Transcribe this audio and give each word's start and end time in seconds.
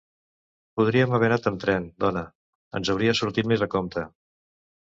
Podríem 0.79 1.13
haver 1.17 1.29
anat 1.35 1.45
amb 1.51 1.61
tren, 1.65 1.85
dona... 2.05 2.25
ens 2.81 2.93
hauria 2.95 3.17
sortit 3.23 3.51
més 3.53 3.67
a 3.67 3.73
compte! 3.77 4.09